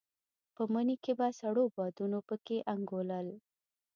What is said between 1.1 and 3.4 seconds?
به سړو بادونو په کې انګولل.